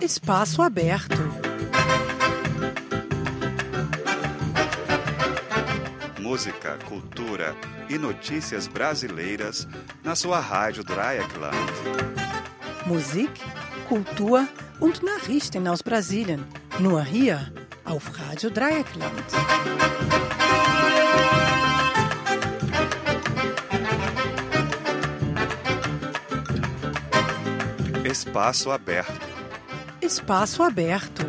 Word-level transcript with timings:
Espaço 0.00 0.62
Aberto. 0.62 1.14
Música, 6.18 6.78
cultura 6.88 7.54
e 7.86 7.98
notícias 7.98 8.66
brasileiras 8.66 9.68
na 10.02 10.16
sua 10.16 10.40
rádio 10.40 10.82
Dreieckland. 10.82 11.54
Musik, 12.86 13.30
Kultur 13.88 14.48
und 14.80 15.02
Nachrichten 15.02 15.68
aus 15.68 15.82
Brasilien. 15.82 16.46
Nur 16.78 17.02
hier 17.02 17.52
auf 17.84 18.10
Radio 18.18 18.48
Dreieckland. 18.48 19.24
Espaço 28.02 28.70
Aberto. 28.70 29.29
Espaço 30.10 30.64
Aberto. 30.64 31.22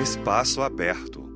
Espaço 0.00 0.62
Aberto. 0.62 1.28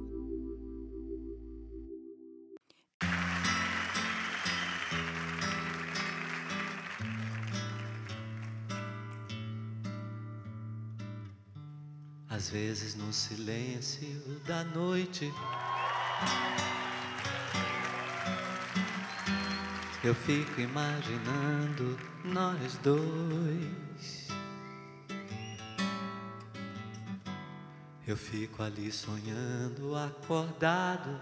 Às 12.28 12.48
vezes 12.48 12.94
no 12.94 13.12
silêncio 13.12 14.41
da 14.46 14.62
noite 14.62 15.34
eu 20.05 20.14
fico 20.14 20.60
imaginando 20.60 21.98
nós 22.24 22.78
dois. 22.84 23.84
Eu 28.06 28.18
fico 28.18 28.62
ali 28.62 28.92
sonhando, 28.92 29.97
acordado, 29.97 31.19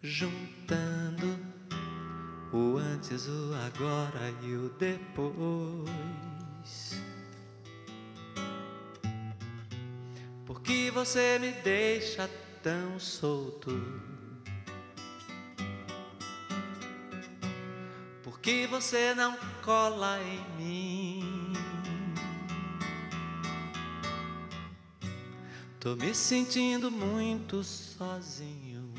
juntando 0.00 1.36
o 2.52 2.76
antes, 2.78 3.26
o 3.26 3.52
agora 3.66 4.32
e 4.44 4.54
o 4.54 4.68
depois. 4.78 5.90
Por 10.46 10.60
que 10.60 10.88
você 10.88 11.36
me 11.40 11.50
deixa 11.50 12.30
tão 12.62 13.00
solto? 13.00 13.72
Por 18.22 18.38
que 18.38 18.68
você 18.68 19.14
não 19.14 19.36
cola 19.64 20.20
em 20.22 20.38
mim? 20.56 20.93
Tô 25.84 25.94
me 25.94 26.14
sentindo 26.14 26.90
muito 26.90 27.62
sozinho. 27.62 28.90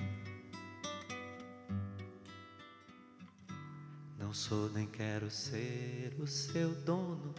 Não 4.20 4.32
sou 4.32 4.70
nem 4.70 4.86
quero 4.86 5.32
ser 5.32 6.16
o 6.20 6.28
seu 6.28 6.76
dono. 6.76 7.34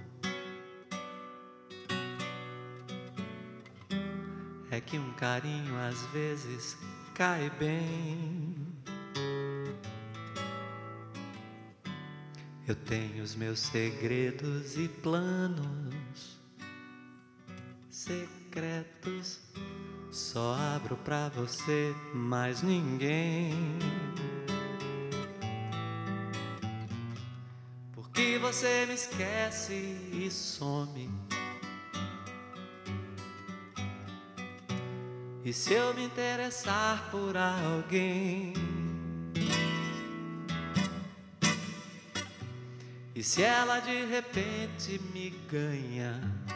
É 4.68 4.80
que 4.80 4.98
um 4.98 5.12
carinho 5.12 5.76
às 5.76 6.00
vezes 6.06 6.76
cai 7.14 7.48
bem. 7.50 8.52
Eu 12.66 12.74
tenho 12.74 13.22
os 13.22 13.36
meus 13.36 13.60
segredos 13.60 14.76
e 14.76 14.88
planos 14.88 16.36
secretos. 18.56 19.40
Só 20.10 20.54
abro 20.54 20.96
pra 20.96 21.28
você, 21.28 21.94
mais 22.14 22.62
ninguém. 22.62 23.52
Porque 27.92 28.38
você 28.38 28.86
me 28.86 28.94
esquece 28.94 29.74
e 29.74 30.30
some. 30.30 31.10
E 35.44 35.52
se 35.52 35.74
eu 35.74 35.94
me 35.94 36.04
interessar 36.04 37.10
por 37.10 37.36
alguém? 37.36 38.54
E 43.14 43.22
se 43.22 43.42
ela 43.42 43.80
de 43.80 44.04
repente 44.06 45.00
me 45.12 45.30
ganha? 45.50 46.55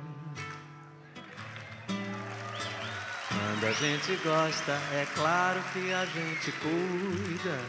Quando 3.61 3.73
a 3.73 3.73
gente 3.73 4.15
gosta, 4.23 4.71
é 4.91 5.05
claro 5.13 5.61
que 5.71 5.93
a 5.93 6.03
gente 6.03 6.51
cuida. 6.53 7.59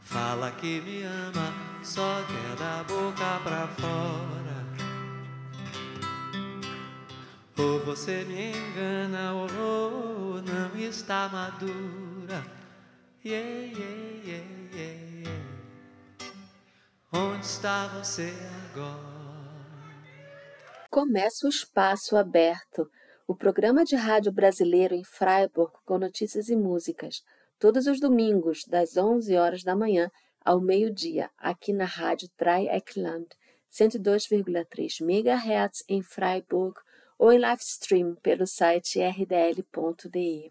Fala 0.00 0.50
que 0.50 0.80
me 0.80 1.04
ama, 1.04 1.54
só 1.84 2.24
quer 2.26 2.56
da 2.56 2.82
boca 2.82 3.40
pra 3.44 3.68
fora. 3.68 4.66
Ou 7.56 7.78
você 7.84 8.24
me 8.24 8.50
engana 8.50 9.32
ou 9.32 10.42
não 10.42 10.76
está 10.76 11.28
madura. 11.28 12.44
Yeah, 13.24 13.78
yeah, 13.78 14.26
yeah, 14.26 14.44
yeah. 14.74 15.30
Onde 17.12 17.46
está 17.46 17.86
você 17.86 18.34
agora? 18.72 19.17
Começa 20.90 21.46
o 21.46 21.50
Espaço 21.50 22.16
Aberto, 22.16 22.90
o 23.26 23.34
programa 23.34 23.84
de 23.84 23.94
rádio 23.94 24.32
brasileiro 24.32 24.94
em 24.94 25.04
Freiburg 25.04 25.70
com 25.84 25.98
notícias 25.98 26.48
e 26.48 26.56
músicas, 26.56 27.22
todos 27.58 27.86
os 27.86 28.00
domingos, 28.00 28.64
das 28.66 28.96
11 28.96 29.36
horas 29.36 29.62
da 29.62 29.76
manhã 29.76 30.10
ao 30.42 30.62
meio-dia, 30.62 31.28
aqui 31.36 31.74
na 31.74 31.84
rádio 31.84 32.30
Dreieckland, 32.38 33.26
102,3 33.70 35.02
MHz 35.02 35.84
em 35.90 36.02
Freiburg 36.02 36.80
ou 37.18 37.30
em 37.30 37.38
live 37.38 37.60
stream 37.60 38.14
pelo 38.22 38.46
site 38.46 38.98
rdl.de. 38.98 40.50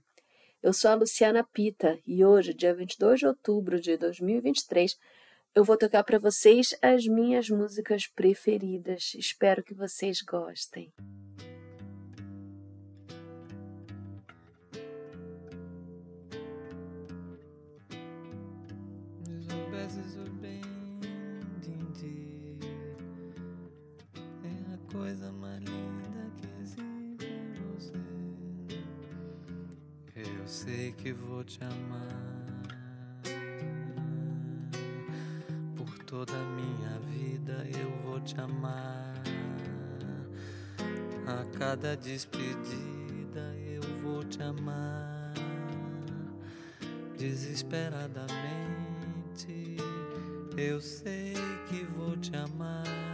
Eu 0.62 0.72
sou 0.72 0.92
a 0.92 0.96
Luciana 0.96 1.44
Pita 1.52 1.98
e 2.06 2.24
hoje, 2.24 2.54
dia 2.54 2.76
22 2.76 3.22
de 3.22 3.26
outubro 3.26 3.82
de 3.82 3.98
2023, 3.98 4.96
eu 5.58 5.64
vou 5.64 5.76
tocar 5.76 6.04
para 6.04 6.20
vocês 6.20 6.76
as 6.84 7.08
minhas 7.08 7.50
músicas 7.50 8.06
preferidas. 8.06 9.16
Espero 9.16 9.64
que 9.64 9.74
vocês 9.74 10.22
gostem. 10.22 10.94
Coisa 24.92 25.32
mais 25.34 25.60
linda 25.60 26.32
que 26.38 26.48
existe 26.62 27.26
em 27.26 27.54
você. 27.74 27.94
Eu 30.16 30.48
sei 30.48 30.92
que 30.94 31.12
vou 31.12 31.44
te 31.44 31.62
amar 31.64 32.37
toda 36.08 36.34
a 36.34 36.44
minha 36.56 36.98
vida. 37.02 37.68
Eu 37.78 37.92
vou 37.98 38.20
te 38.22 38.40
amar 38.40 39.14
a 41.28 41.44
cada 41.60 41.98
despedida. 41.98 43.54
Eu 43.58 43.82
vou 44.02 44.24
te 44.24 44.42
amar 44.42 45.34
desesperadamente. 47.18 49.76
Eu 50.58 50.80
sei 50.80 51.34
que 51.68 51.84
vou 51.84 52.16
te 52.16 52.34
amar 52.38 53.07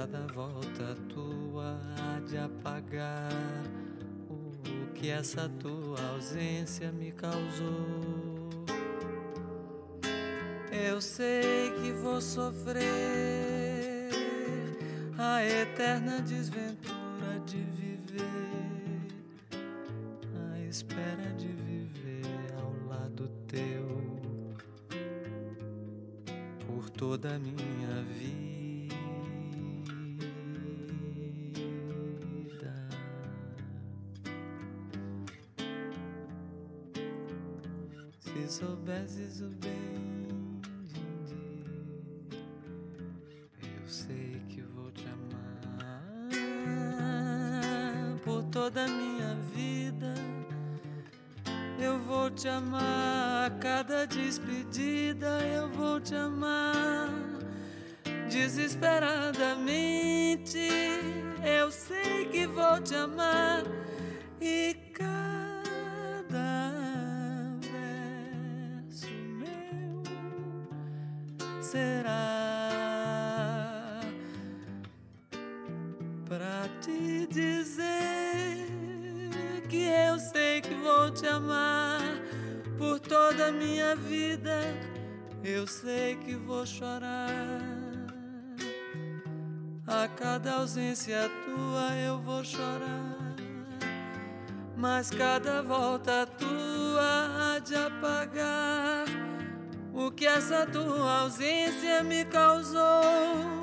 cada 0.00 0.32
volta 0.32 0.96
tua 1.12 1.76
há 1.98 2.20
de 2.20 2.38
apagar 2.38 3.32
o 4.30 4.92
que 4.94 5.10
essa 5.10 5.48
tua 5.58 6.00
ausência 6.12 6.92
me 6.92 7.10
causou. 7.10 8.48
Eu 10.70 11.00
sei 11.00 11.72
que 11.80 11.90
vou 11.90 12.20
sofrer 12.20 12.86
a 15.18 15.44
eterna 15.44 16.22
desventura 16.22 17.40
de 17.44 17.56
viver, 17.56 19.08
a 20.52 20.60
espera 20.60 21.32
de 21.36 21.48
viver 21.48 22.54
ao 22.56 22.72
lado 22.88 23.28
teu 23.48 24.20
por 26.64 26.88
toda 26.88 27.34
a 27.34 27.38
minha 27.40 28.04
vida. 28.16 28.57
Sei 85.68 86.16
que 86.16 86.34
vou 86.34 86.66
chorar. 86.66 87.60
A 89.86 90.08
cada 90.08 90.54
ausência 90.54 91.30
tua 91.44 91.94
eu 91.96 92.18
vou 92.18 92.42
chorar. 92.42 93.36
Mas 94.76 95.10
cada 95.10 95.62
volta 95.62 96.26
tua 96.26 97.56
há 97.56 97.58
de 97.58 97.74
apagar 97.74 99.06
o 99.92 100.10
que 100.10 100.26
essa 100.26 100.66
tua 100.66 101.20
ausência 101.20 102.02
me 102.02 102.24
causou. 102.24 103.57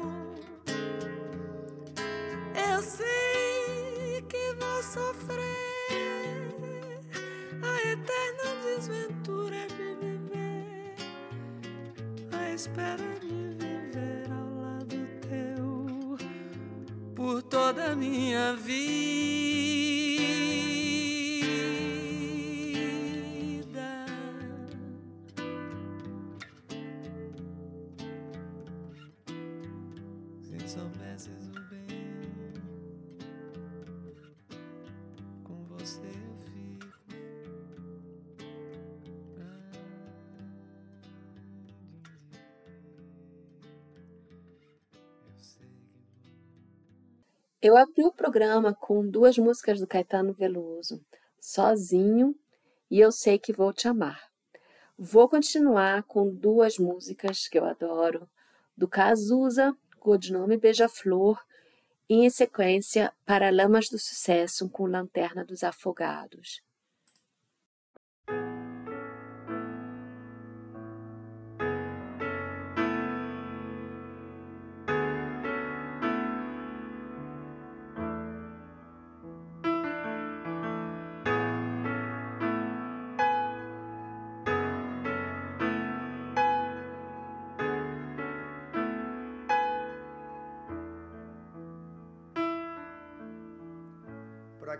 Espera 12.75 13.19
de 13.22 13.27
viver 13.27 14.30
ao 14.30 14.50
lado 14.62 15.07
teu 15.30 16.18
por 17.16 17.42
toda 17.44 17.94
a 17.94 17.95
minha 17.95 18.54
vida. 18.54 19.16
Eu 47.67 47.75
abri 47.75 48.06
o 48.06 48.12
programa 48.12 48.75
com 48.75 49.03
duas 49.09 49.39
músicas 49.39 49.79
do 49.79 49.88
Caetano 49.88 50.31
Veloso, 50.31 51.03
Sozinho 51.41 52.35
e 52.91 53.00
Eu 53.00 53.12
Sei 53.12 53.39
Que 53.39 53.51
Vou 53.51 53.73
Te 53.73 53.88
Amar. 53.88 54.21
Vou 54.95 55.27
continuar 55.27 56.03
com 56.03 56.29
duas 56.29 56.77
músicas 56.77 57.47
que 57.47 57.57
eu 57.57 57.65
adoro, 57.65 58.29
do 58.77 58.88
Cazuza, 58.88 59.75
Codinome 60.00 60.57
Beija-Flor, 60.57 61.44
e 62.07 62.23
em 62.23 62.29
sequência 62.29 63.12
Paralamas 63.25 63.89
do 63.89 63.97
Sucesso 63.97 64.69
com 64.69 64.85
Lanterna 64.85 65.44
dos 65.44 65.63
Afogados. 65.63 66.62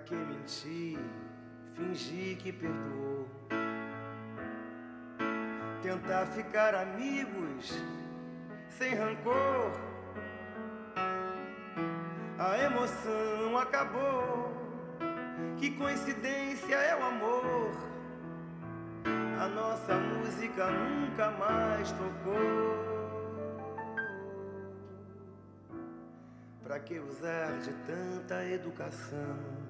Que 0.06 0.16
mentir, 0.16 1.00
fingir 1.74 2.38
que 2.38 2.54
perdoou. 2.54 3.28
Tentar 5.82 6.28
ficar 6.28 6.76
amigos 6.76 7.74
sem 8.70 8.94
rancor. 8.96 9.72
A 12.38 12.58
emoção 12.60 13.58
acabou. 13.58 14.54
Que 15.58 15.72
coincidência 15.72 16.76
é 16.76 16.96
o 16.96 17.04
amor. 17.04 17.72
A 19.42 19.48
nossa 19.48 19.96
música 19.96 20.70
nunca 20.70 21.32
mais 21.32 21.92
tocou. 21.92 22.86
Pra 26.64 26.80
que 26.80 27.00
usar 27.00 27.60
de 27.60 27.72
tanta 27.86 28.44
educação? 28.46 29.64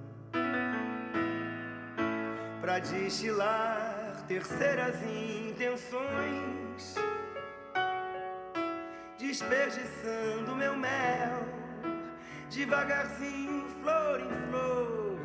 Para 2.65 2.79
destilar 2.79 4.23
terceiras 4.27 4.95
intenções, 5.03 6.95
desperdiçando 9.19 10.55
meu 10.55 10.75
mel, 10.75 11.45
devagarzinho, 12.49 13.67
flor 13.83 14.19
em 14.19 14.31
flor, 14.49 15.19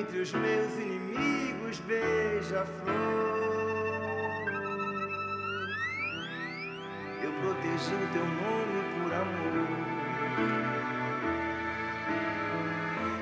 entre 0.00 0.18
os 0.18 0.32
meus 0.32 0.72
inimigos, 0.72 1.78
beija-flor. 1.86 2.88
Eu 7.22 7.32
protegi 7.42 7.94
o 7.94 8.08
teu 8.12 8.26
nome 8.26 8.82
por 9.04 9.14
amor. 9.14 10.97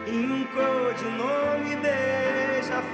Em 0.06 0.30
um 0.30 0.44
codinome 0.44 1.76
beija-flor. 1.76 2.86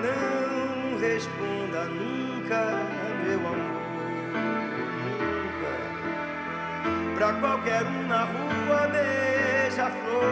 Não 0.00 0.98
responda 0.98 1.84
nunca, 1.86 2.86
meu 3.24 3.38
amor, 3.38 3.56
nunca. 5.16 5.72
Pra 7.16 7.32
qualquer 7.34 7.82
um 7.82 8.06
na 8.06 8.24
rua, 8.24 8.88
beija-flor. 8.88 10.30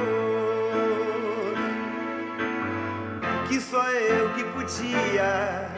Que 3.48 3.60
só 3.60 3.90
eu 3.90 4.34
que 4.34 4.44
podia, 4.44 5.68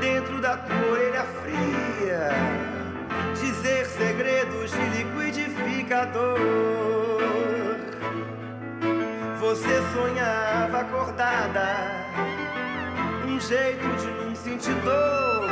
dentro 0.00 0.40
da 0.40 0.56
tua 0.58 0.92
orelha 0.92 1.24
fria 1.42 2.68
dizer 3.40 3.86
segredos 3.86 4.70
de 4.70 5.04
liquidificador. 5.58 6.38
Você 9.40 9.82
sonhava 9.94 10.80
acordada, 10.80 12.04
um 13.26 13.40
jeito 13.40 13.86
de 13.96 14.06
não 14.22 14.34
sentir 14.34 14.74
dor. 14.84 15.48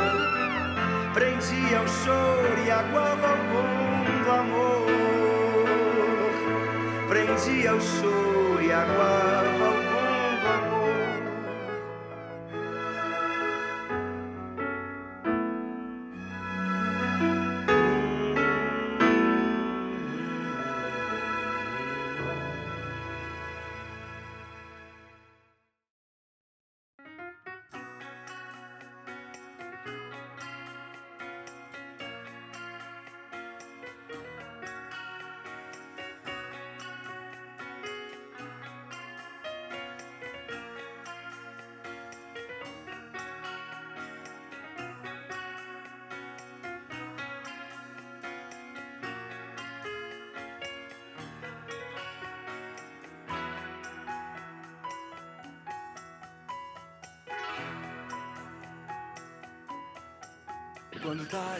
Prendia 1.13 1.81
o 1.81 1.87
choro 1.87 2.59
e 2.65 2.71
aguava 2.71 3.33
o 3.33 3.37
bom 3.51 4.03
do 4.23 4.31
amor. 4.31 4.85
Prendia 7.07 7.73
o 7.73 7.81
choro 7.81 8.61
e 8.61 8.71
aguava 8.71 9.69
o 9.69 9.76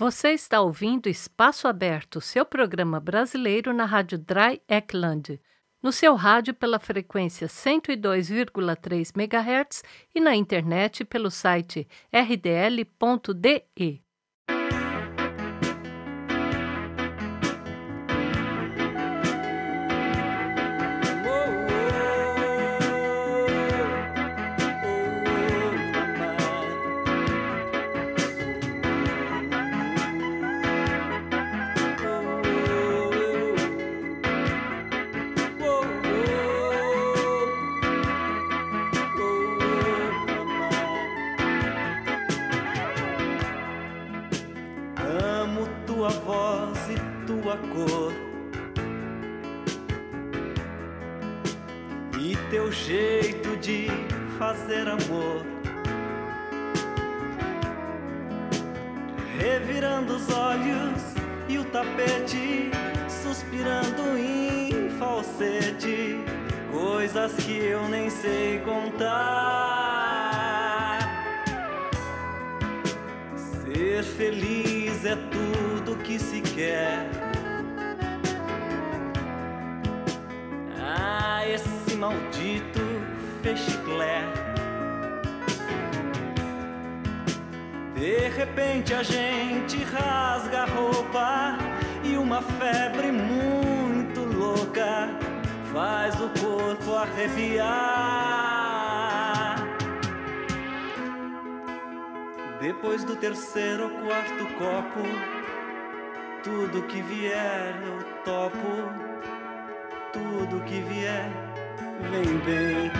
Você 0.00 0.30
está 0.30 0.62
ouvindo 0.62 1.10
Espaço 1.10 1.68
Aberto, 1.68 2.22
seu 2.22 2.42
programa 2.46 2.98
brasileiro 2.98 3.70
na 3.74 3.84
Rádio 3.84 4.16
Dry 4.16 4.58
Eckland. 4.66 5.38
No 5.82 5.92
seu 5.92 6.14
rádio 6.14 6.54
pela 6.54 6.78
frequência 6.78 7.46
102,3 7.46 9.12
MHz 9.14 9.84
e 10.14 10.18
na 10.18 10.34
internet 10.34 11.04
pelo 11.04 11.30
site 11.30 11.86
rdl.de. 12.10 14.02
maldito 82.10 82.80
fechiclé. 83.42 84.22
De 87.94 88.28
repente 88.28 88.94
a 88.94 89.02
gente 89.02 89.84
rasga 89.84 90.62
a 90.62 90.66
roupa 90.66 91.58
e 92.02 92.16
uma 92.16 92.42
febre 92.42 93.12
muito 93.12 94.20
louca 94.20 95.08
faz 95.72 96.14
o 96.20 96.28
corpo 96.40 96.94
arrepiar. 96.96 97.68
Depois 102.60 103.04
do 103.04 103.14
terceiro 103.16 103.84
ou 103.84 103.90
quarto 103.90 104.46
copo, 104.58 105.00
tudo 106.42 106.82
que 106.82 107.00
vier 107.02 107.74
eu 107.82 108.02
topo, 108.24 108.56
tudo 110.12 110.62
que 110.64 110.80
vier 110.80 111.49
vem 112.10 112.38
bem. 112.38 112.90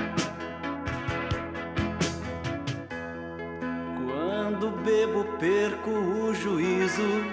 Quando 4.05 4.71
bebo, 4.83 5.25
perco 5.39 5.91
o 5.91 6.35
juízo, 6.35 7.25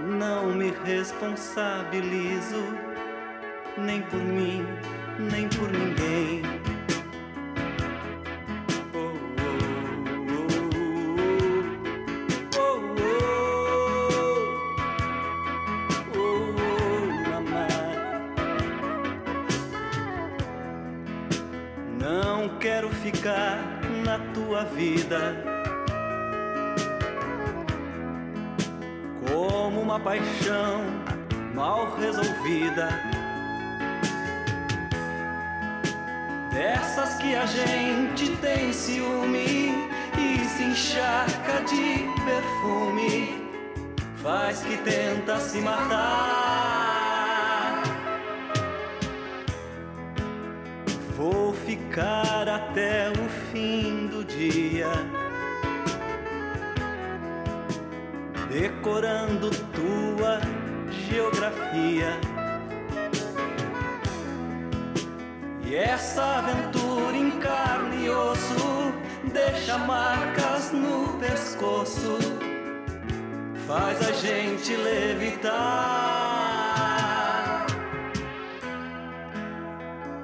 não 0.00 0.54
me 0.54 0.72
responsabilizo, 0.84 2.62
nem 3.76 4.02
por 4.02 4.20
mim, 4.20 4.64
nem 5.18 5.48
por 5.48 5.70
ninguém. 5.70 6.42
Que 37.16 37.34
a 37.34 37.46
gente 37.46 38.36
tem 38.36 38.72
ciúme 38.72 39.74
e 40.18 40.44
se 40.44 40.62
encharca 40.62 41.62
de 41.68 42.06
perfume, 42.24 43.50
faz 44.22 44.62
que 44.62 44.76
tenta 44.78 45.38
se 45.38 45.60
matar. 45.60 47.82
Vou 51.16 51.52
ficar 51.54 52.48
até 52.48 53.10
o 53.10 53.28
fim 53.50 54.06
do 54.08 54.24
dia. 54.24 54.90
decorando 58.50 59.50
tua 59.50 60.40
geografia. 61.08 62.18
E 65.62 65.74
essa 65.74 66.38
aventura 66.38 66.95
carne 67.46 68.06
e 68.06 68.10
osso 68.10 68.92
deixa 69.32 69.78
marcas 69.78 70.72
no 70.72 71.16
pescoço, 71.18 72.18
faz 73.66 74.08
a 74.08 74.12
gente 74.12 74.74
levitar. 74.74 76.26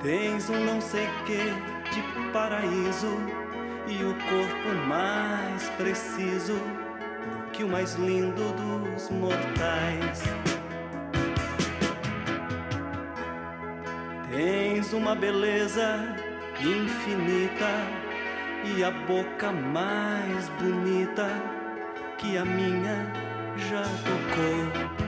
Tens 0.02 0.50
um 0.50 0.64
não 0.64 0.80
sei 0.80 1.06
que 1.26 1.38
de 1.92 2.02
paraíso 2.32 3.16
e 3.86 4.02
o 4.02 4.14
corpo 4.14 4.74
mais 4.88 5.68
preciso 5.76 6.58
que 7.52 7.62
o 7.62 7.68
mais 7.68 7.94
lindo 7.94 8.52
dos 8.54 9.10
mortais. 9.10 10.22
Tens 14.28 14.92
uma 14.92 15.14
beleza 15.14 16.16
infinita 16.68 17.70
e 18.64 18.84
a 18.84 18.90
boca 18.90 19.50
mais 19.52 20.48
bonita 20.60 21.28
que 22.18 22.36
a 22.36 22.44
minha 22.44 23.06
já 23.56 23.82
tocou. 23.82 25.01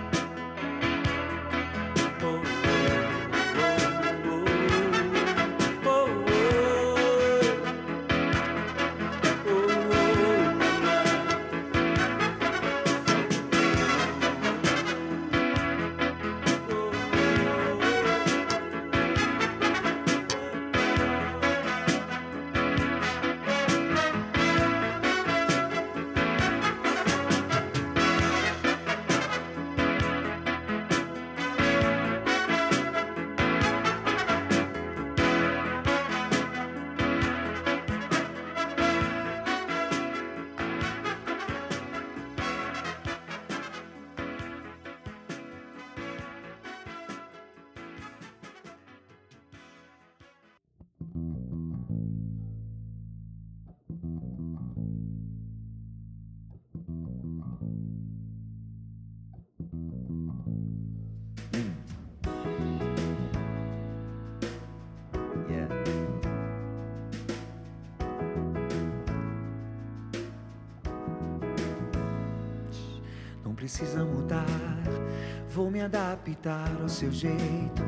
Adaptar 76.34 76.70
ao 76.82 76.88
seu 76.88 77.10
jeito, 77.12 77.82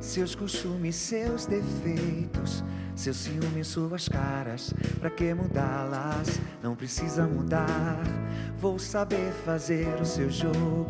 seus 0.00 0.34
costumes, 0.34 0.96
seus 0.96 1.46
defeitos, 1.46 2.64
seu 2.94 3.14
ciúme, 3.14 3.64
suas 3.64 4.08
caras, 4.08 4.74
pra 4.98 5.08
que 5.08 5.32
mudá-las? 5.32 6.40
Não 6.62 6.74
precisa 6.74 7.26
mudar, 7.26 8.02
vou 8.58 8.78
saber 8.78 9.32
fazer 9.44 10.00
o 10.00 10.04
seu 10.04 10.28
jogo, 10.28 10.88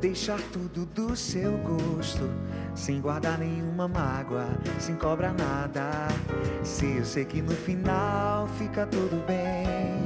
deixar 0.00 0.40
tudo 0.52 0.84
do 0.86 1.16
seu 1.16 1.56
gosto, 1.58 2.30
sem 2.74 3.00
guardar 3.00 3.38
nenhuma 3.38 3.88
mágoa, 3.88 4.46
sem 4.78 4.94
cobrar 4.94 5.32
nada. 5.32 6.08
Se 6.62 6.98
eu 6.98 7.04
sei 7.04 7.24
que 7.24 7.40
no 7.40 7.52
final 7.52 8.46
fica 8.58 8.86
tudo 8.86 9.24
bem. 9.26 10.03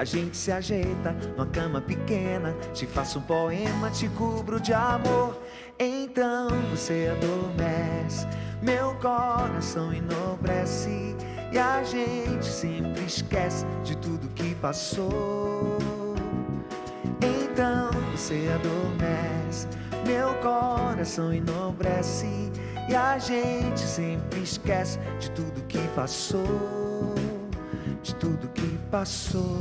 A 0.00 0.04
gente 0.04 0.34
se 0.34 0.50
ajeita 0.50 1.12
numa 1.36 1.44
cama 1.44 1.78
pequena. 1.78 2.56
Te 2.72 2.86
faço 2.86 3.18
um 3.18 3.22
poema, 3.22 3.90
te 3.90 4.08
cubro 4.08 4.58
de 4.58 4.72
amor. 4.72 5.38
Então 5.78 6.48
você 6.70 7.12
adormece, 7.14 8.26
meu 8.62 8.94
coração 8.94 9.92
enobrece. 9.92 11.14
E 11.52 11.58
a 11.58 11.84
gente 11.84 12.46
sempre 12.46 13.02
esquece 13.02 13.66
de 13.84 13.94
tudo 13.98 14.26
que 14.30 14.54
passou. 14.54 15.76
Então 17.20 17.90
você 18.10 18.48
adormece, 18.54 19.68
meu 20.06 20.32
coração 20.36 21.30
enobrece. 21.30 22.50
E 22.88 22.94
a 22.94 23.18
gente 23.18 23.80
sempre 23.80 24.40
esquece 24.40 24.98
de 25.18 25.30
tudo 25.32 25.60
que 25.68 25.86
passou, 25.94 27.14
de 28.02 28.14
tudo 28.16 28.48
que 28.48 28.78
passou. 28.90 29.60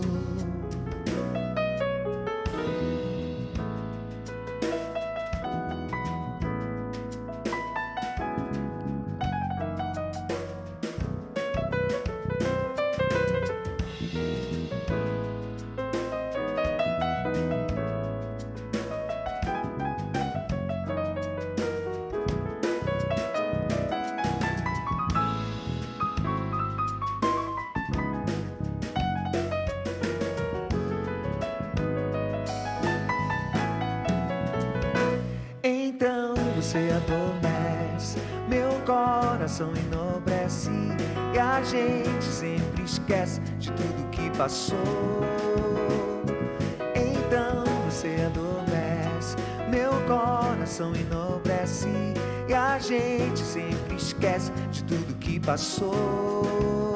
Passou. 55.50 56.94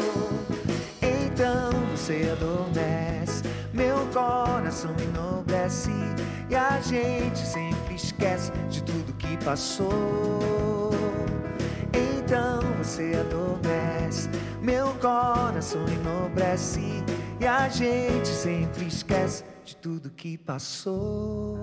Então 1.01 1.71
você 1.89 2.29
adormece, 2.31 3.41
meu 3.73 3.97
coração 4.13 4.91
enobrece 4.99 5.89
e 6.47 6.55
a 6.55 6.79
gente 6.79 7.39
sempre 7.39 7.95
esquece 7.95 8.51
de 8.69 8.83
tudo 8.83 9.11
que 9.13 9.43
passou. 9.43 10.91
Então 11.95 12.61
você 12.77 13.13
adormece, 13.19 14.29
meu 14.61 14.89
coração 15.01 15.83
enobrece 15.87 17.03
e 17.39 17.47
a 17.47 17.67
gente 17.69 18.27
sempre 18.27 18.85
esquece 18.85 19.43
de 19.65 19.75
tudo 19.77 20.11
que 20.11 20.37
passou, 20.37 21.57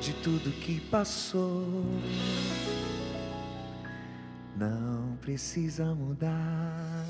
de 0.00 0.12
tudo 0.22 0.52
que 0.52 0.78
passou. 0.82 1.84
Não 4.56 5.01
precisa 5.22 5.94
mudar. 5.94 7.06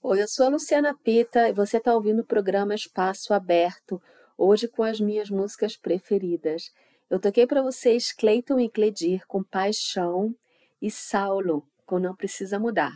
Oi, 0.00 0.22
eu 0.22 0.28
sou 0.28 0.46
a 0.46 0.48
Luciana 0.48 0.94
Pita 0.94 1.48
e 1.48 1.52
você 1.52 1.78
está 1.78 1.92
ouvindo 1.92 2.20
o 2.20 2.24
programa 2.24 2.72
Espaço 2.72 3.34
Aberto, 3.34 4.00
hoje 4.38 4.68
com 4.68 4.84
as 4.84 5.00
minhas 5.00 5.28
músicas 5.28 5.76
preferidas. 5.76 6.70
Eu 7.10 7.18
toquei 7.18 7.48
para 7.48 7.62
vocês 7.62 8.12
Cleiton 8.12 8.60
e 8.60 8.70
Cledir 8.70 9.26
com 9.26 9.42
Paixão 9.42 10.32
e 10.80 10.88
Saulo 10.88 11.66
com 11.84 11.98
Não 11.98 12.14
Precisa 12.14 12.60
Mudar. 12.60 12.94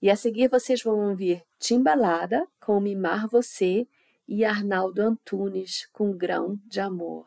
E 0.00 0.08
a 0.08 0.14
seguir 0.14 0.48
vocês 0.48 0.82
vão 0.84 1.10
ouvir 1.10 1.42
Timbalada 1.58 2.46
com 2.60 2.80
Mimar 2.80 3.28
Você 3.28 3.88
e 4.28 4.44
Arnaldo 4.44 5.00
Antunes 5.00 5.88
com 5.90 6.14
Grão 6.14 6.60
de 6.66 6.80
Amor. 6.80 7.26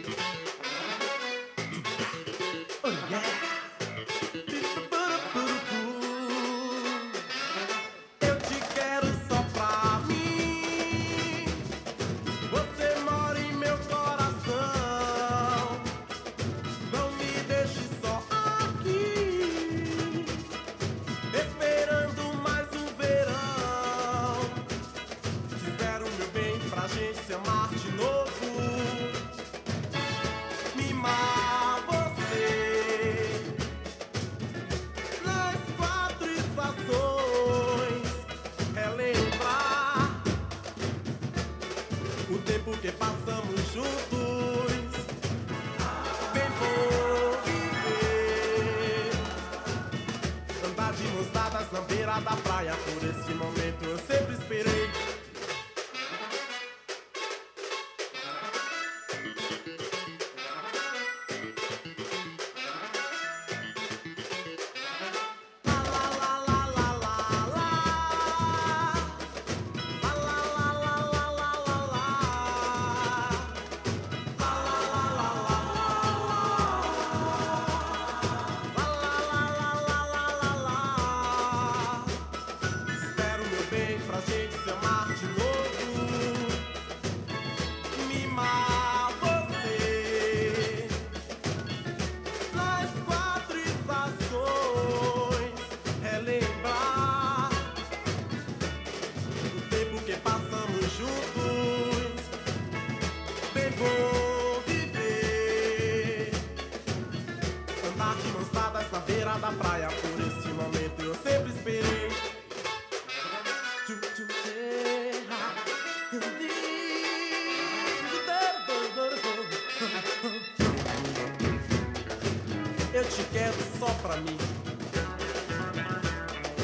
eu 123.01 123.07
te 123.09 123.23
quero 123.31 123.57
só 123.79 123.87
pra 124.01 124.15
mim. 124.17 124.37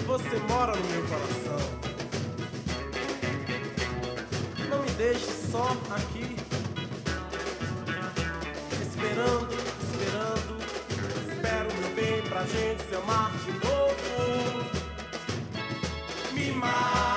Você 0.06 0.38
mora 0.48 0.76
no 0.76 0.86
meu 0.86 1.02
coração. 1.08 1.58
Não 4.70 4.84
me 4.84 4.92
deixe 4.92 5.26
só 5.52 5.76
aqui, 5.90 6.36
esperando, 8.82 9.50
esperando. 9.82 10.58
Espero 11.28 11.74
meu 11.80 11.96
bem 11.96 12.22
pra 12.30 12.44
gente 12.44 12.84
se 12.88 12.96
amar 12.96 13.32
de 13.44 13.52
novo. 13.54 14.66
Me 16.34 16.52
mata. 16.52 17.17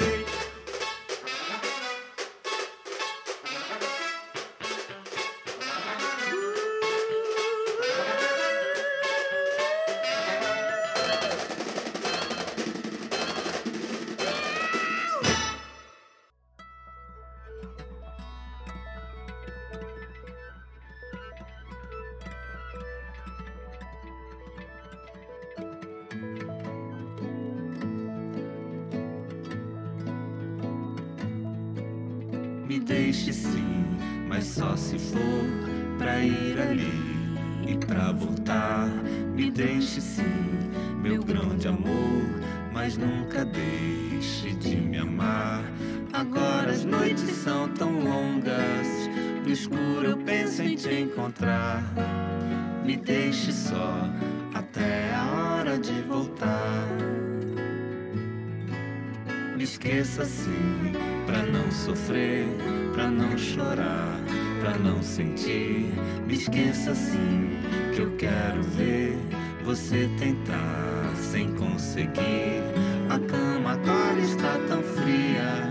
sentir. 65.11 65.91
Me 66.25 66.35
esqueça 66.35 66.95
sim, 66.95 67.49
que 67.93 68.01
eu 68.01 68.15
quero 68.15 68.63
ver 68.63 69.17
você 69.63 70.09
tentar 70.17 71.13
sem 71.15 71.53
conseguir. 71.55 72.63
A 73.09 73.19
cama 73.19 73.73
agora 73.73 74.19
está 74.19 74.57
tão 74.69 74.81
fria, 74.81 75.69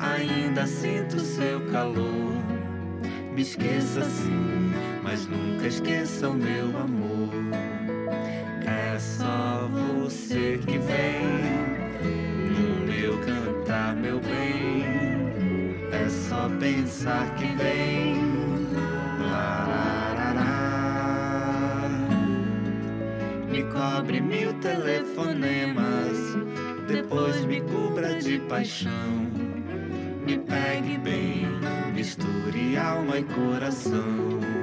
ainda 0.00 0.66
sinto 0.66 1.20
seu 1.20 1.60
calor. 1.70 2.32
Me 3.34 3.42
esqueça 3.42 4.02
sim, 4.04 4.72
mas 5.02 5.26
nunca 5.26 5.66
esqueça 5.66 6.30
o 6.30 6.34
meu 6.34 6.68
amor. 6.78 7.30
É 8.66 8.98
só 8.98 9.68
você 9.68 10.58
que 10.66 10.78
vem 10.78 11.22
no 12.50 12.86
meu 12.86 13.18
cantar, 13.18 13.94
meu 13.94 14.18
bem. 14.20 14.84
É 15.92 16.08
só 16.08 16.48
pensar 16.58 17.34
que 17.34 17.46
vem. 17.56 18.11
Cobre 23.72 24.20
mil 24.20 24.52
telefonemas, 24.60 26.18
depois 26.86 27.44
me 27.44 27.60
cubra 27.62 28.14
de 28.14 28.38
paixão. 28.40 28.92
Me 30.24 30.38
pegue 30.38 30.98
bem, 30.98 31.46
misture 31.94 32.76
alma 32.76 33.18
e 33.18 33.24
coração. 33.24 34.61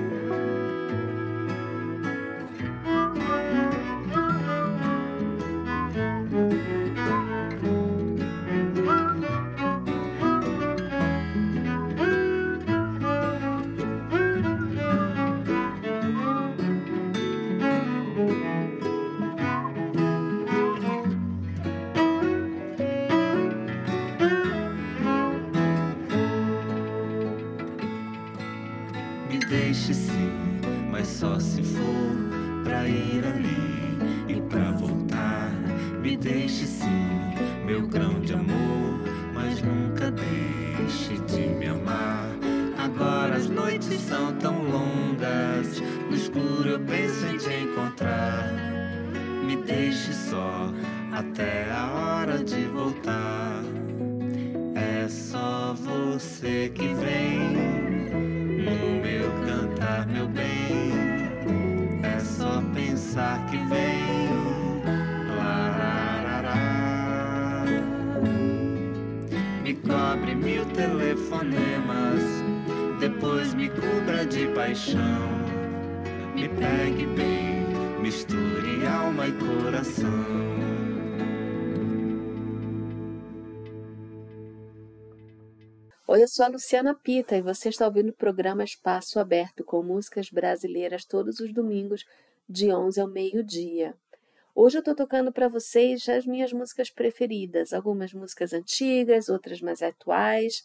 Telefonemas, 71.79 72.99
depois 72.99 73.53
me 73.53 73.69
cubra 73.69 74.25
de 74.25 74.47
paixão. 74.53 74.99
Me 76.35 76.47
pegue 76.49 77.05
bem, 77.15 78.01
misture 78.01 78.85
alma 78.85 79.27
e 79.27 79.33
coração. 79.33 80.39
Oi, 86.07 86.23
eu 86.23 86.27
sou 86.27 86.45
a 86.45 86.49
Luciana 86.49 86.95
Pita 86.95 87.35
e 87.37 87.41
você 87.41 87.69
está 87.69 87.85
ouvindo 87.85 88.09
o 88.09 88.13
programa 88.13 88.63
Espaço 88.63 89.19
Aberto 89.19 89.63
com 89.63 89.83
músicas 89.83 90.29
brasileiras 90.29 91.05
todos 91.05 91.39
os 91.39 91.53
domingos, 91.53 92.03
de 92.47 92.73
11 92.73 92.99
ao 92.99 93.07
meio-dia. 93.07 93.93
Hoje 94.55 94.77
eu 94.77 94.79
estou 94.79 94.95
tocando 94.95 95.31
para 95.31 95.47
vocês 95.47 96.09
as 96.09 96.25
minhas 96.25 96.51
músicas 96.51 96.89
preferidas, 96.89 97.73
algumas 97.73 98.11
músicas 98.11 98.53
antigas, 98.53 99.29
outras 99.29 99.61
mais 99.61 99.83
atuais. 99.83 100.63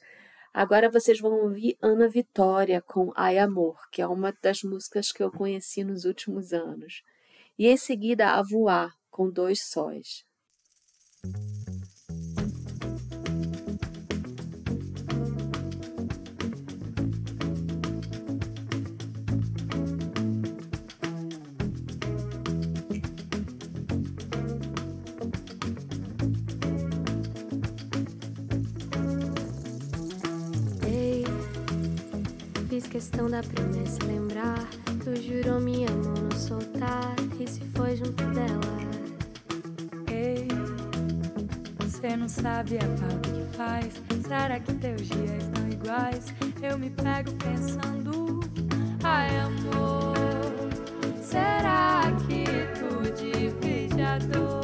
Agora 0.54 0.88
vocês 0.88 1.18
vão 1.18 1.32
ouvir 1.32 1.76
Ana 1.82 2.08
Vitória 2.08 2.80
com 2.80 3.12
Ai 3.16 3.38
Amor, 3.38 3.76
que 3.90 4.00
é 4.00 4.06
uma 4.06 4.32
das 4.40 4.62
músicas 4.62 5.10
que 5.10 5.20
eu 5.20 5.28
conheci 5.28 5.82
nos 5.82 6.04
últimos 6.04 6.52
anos. 6.52 7.02
E 7.58 7.66
em 7.66 7.76
seguida 7.76 8.34
A 8.34 8.42
Voar, 8.42 8.94
com 9.10 9.28
dois 9.28 9.64
sóis. 9.68 10.24
Fiz 32.74 32.88
questão 32.88 33.30
da 33.30 33.40
promessa 33.40 34.04
lembrar. 34.04 34.66
Tu 35.04 35.22
jurou 35.22 35.60
minha 35.60 35.88
mão 35.90 36.14
não 36.14 36.36
soltar. 36.36 37.14
E 37.38 37.46
se 37.46 37.60
foi 37.76 37.96
junto 37.96 38.24
dela? 38.24 38.60
Ei, 40.10 40.48
você 41.78 42.16
não 42.16 42.28
sabe 42.28 42.78
a 42.78 42.96
falta 42.96 43.30
que 43.30 43.56
faz. 43.56 43.92
Será 44.26 44.58
que 44.58 44.74
teus 44.74 45.02
dias 45.02 45.44
estão 45.44 45.68
iguais? 45.68 46.34
Eu 46.60 46.76
me 46.76 46.90
pego 46.90 47.30
pensando, 47.34 48.40
ai 49.04 49.38
amor, 49.38 50.16
será 51.22 52.10
que 52.26 52.44
tu 52.80 53.12
divide 53.14 54.02
a 54.02 54.18
dor 54.18 54.63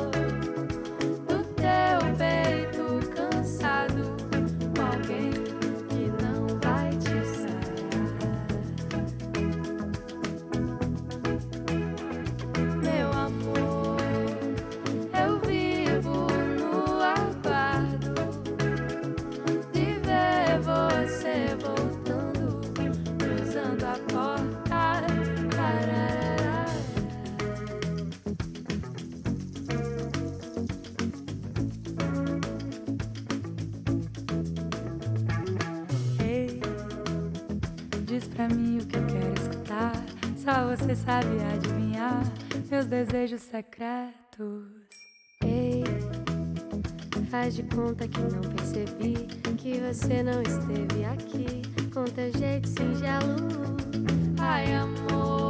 diz 38.40 38.46
pra 38.46 38.48
mim 38.48 38.78
o 38.78 38.86
que 38.86 38.96
eu 38.96 39.06
quero 39.06 39.42
escutar. 39.42 39.92
Só 40.36 40.66
você 40.68 40.96
sabe 40.96 41.28
adivinhar 41.54 42.22
meus 42.70 42.86
desejos 42.86 43.42
secretos. 43.42 44.64
Ei, 45.44 45.84
faz 47.30 47.54
de 47.54 47.62
conta 47.64 48.08
que 48.08 48.20
não 48.20 48.40
percebi 48.40 49.14
que 49.56 49.80
você 49.80 50.22
não 50.22 50.40
esteve 50.42 51.04
aqui 51.04 51.62
com 51.92 52.04
teu 52.04 52.32
jeito 52.38 52.68
singelo. 52.68 53.36
Ai, 54.38 54.74
amor, 54.74 55.49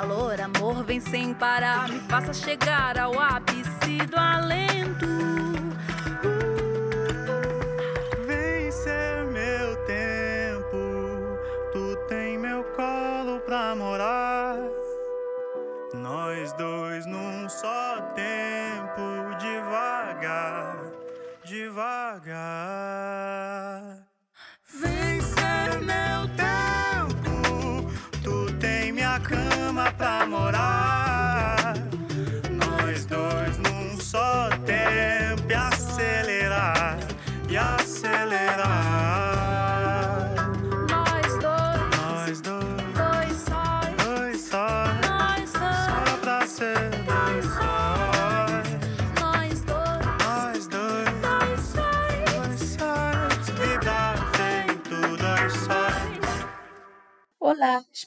Calor, 0.00 0.40
amor, 0.40 0.84
vem 0.84 1.00
sem 1.00 1.34
parar, 1.34 1.88
me 1.88 1.98
faça 1.98 2.32
chegar 2.32 2.96
ao 2.96 3.18
ápice 3.18 3.98
do 4.08 4.16
alento. 4.16 5.17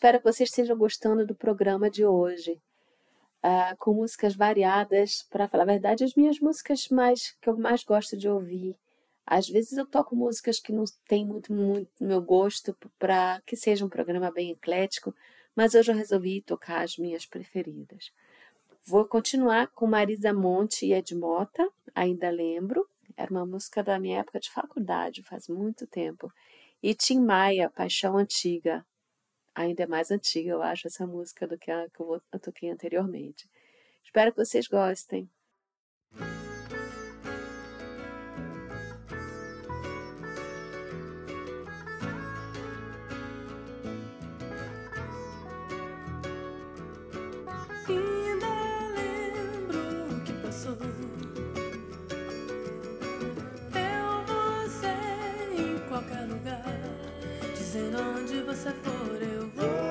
Espero 0.01 0.17
que 0.17 0.23
vocês 0.23 0.49
estejam 0.49 0.75
gostando 0.75 1.27
do 1.27 1.35
programa 1.35 1.87
de 1.87 2.03
hoje. 2.03 2.59
Uh, 3.43 3.77
com 3.77 3.93
músicas 3.93 4.35
variadas, 4.35 5.27
para 5.29 5.47
falar 5.47 5.61
a 5.61 5.67
verdade, 5.67 6.03
as 6.03 6.15
minhas 6.15 6.39
músicas 6.39 6.89
mais 6.89 7.37
que 7.39 7.47
eu 7.47 7.55
mais 7.55 7.83
gosto 7.83 8.17
de 8.17 8.27
ouvir. 8.27 8.75
Às 9.23 9.47
vezes 9.47 9.77
eu 9.77 9.85
toco 9.85 10.15
músicas 10.15 10.59
que 10.59 10.73
não 10.73 10.85
têm 11.07 11.23
muito, 11.23 11.53
muito 11.53 12.03
meu 12.03 12.19
gosto 12.19 12.75
para 12.97 13.43
que 13.45 13.55
seja 13.55 13.85
um 13.85 13.89
programa 13.89 14.31
bem 14.31 14.49
eclético, 14.49 15.13
mas 15.55 15.75
hoje 15.75 15.91
eu 15.91 15.95
resolvi 15.95 16.41
tocar 16.41 16.81
as 16.81 16.97
minhas 16.97 17.27
preferidas. 17.27 18.11
Vou 18.83 19.05
continuar 19.05 19.67
com 19.67 19.85
Marisa 19.85 20.33
Monte 20.33 20.87
e 20.87 20.93
Ed 20.93 21.13
Mota, 21.13 21.69
ainda 21.93 22.31
lembro, 22.31 22.87
era 23.15 23.29
uma 23.29 23.45
música 23.45 23.83
da 23.83 23.99
minha 23.99 24.21
época 24.21 24.39
de 24.39 24.49
faculdade, 24.49 25.21
faz 25.21 25.47
muito 25.47 25.85
tempo. 25.85 26.33
E 26.81 26.95
Tim 26.95 27.19
Maia, 27.19 27.69
Paixão 27.69 28.17
Antiga, 28.17 28.83
ainda 29.55 29.83
é 29.83 29.87
mais 29.87 30.11
antiga, 30.11 30.51
eu 30.51 30.61
acho, 30.61 30.87
essa 30.87 31.05
música 31.05 31.47
do 31.47 31.57
que 31.57 31.71
a 31.71 31.87
que 31.89 32.01
eu, 32.01 32.21
toquei 32.41 32.69
anteriormente. 32.69 33.49
Espero 34.03 34.31
que 34.31 34.37
vocês 34.37 34.67
gostem. 34.67 35.29
the 59.55 59.90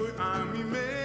für 0.00 0.18
Anime. 0.18 0.99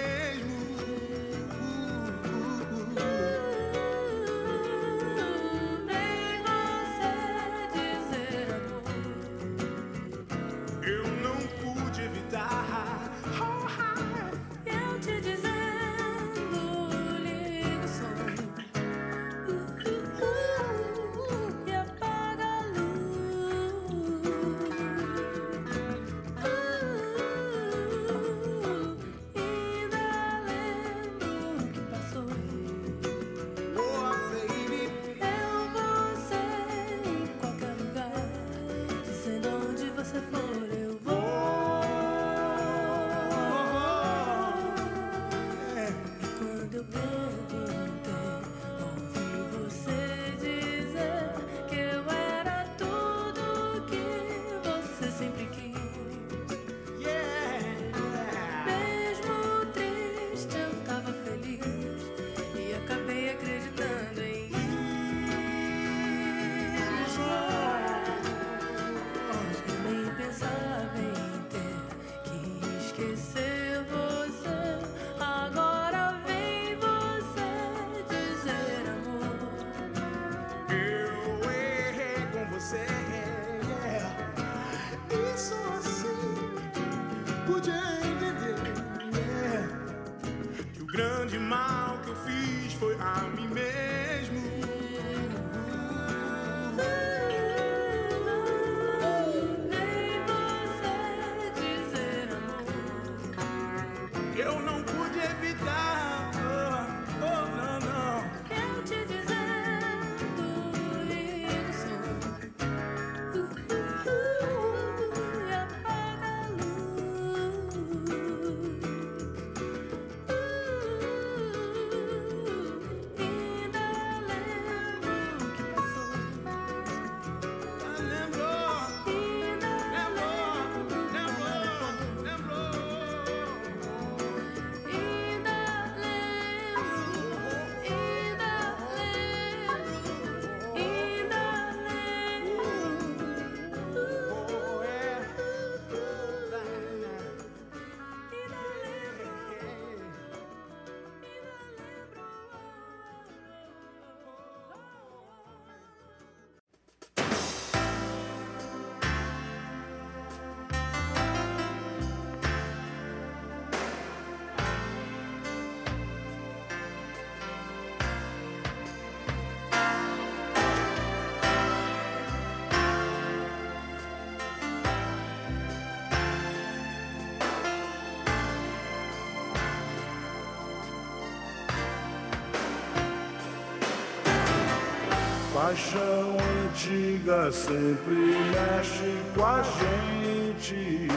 Paixão 185.66 186.36
antiga 186.64 187.50
sempre 187.50 188.14
mexe 188.14 189.18
com 189.34 189.44
a 189.44 189.62
gente. 189.64 191.08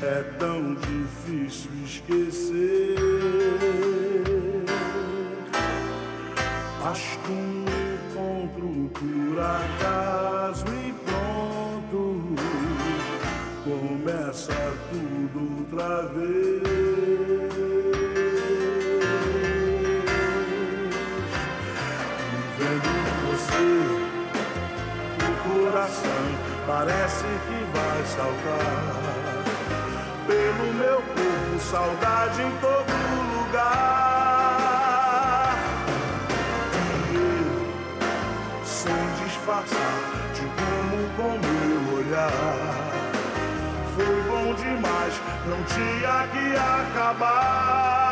É 0.00 0.22
tão 0.38 0.76
difícil 0.76 1.70
esquecer. 1.84 2.94
Acho 6.84 7.18
saltar. 28.16 28.96
Pelo 30.26 30.72
meu 30.74 31.02
corpo, 31.02 31.60
saudade 31.60 32.42
em 32.42 32.50
todo 32.58 32.92
lugar. 33.36 34.76
E 37.12 37.14
eu, 37.14 38.64
sem 38.64 39.06
disfarçar, 39.22 39.98
te 40.34 40.44
como 40.58 40.98
com 41.16 41.32
meu 41.46 41.80
olhar. 41.98 42.32
Foi 43.94 44.16
bom 44.22 44.46
demais, 44.54 45.14
não 45.46 45.60
tinha 45.64 46.16
que 46.32 46.46
acabar. 46.56 48.05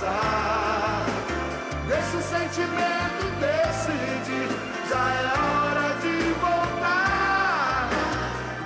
Passar. 0.00 1.06
Deixa 1.86 2.16
o 2.16 2.22
sentimento 2.22 3.24
decidir, 3.40 4.48
já 4.88 5.04
é 5.10 5.26
hora 5.38 5.94
de 6.00 6.32
voltar. 6.40 7.90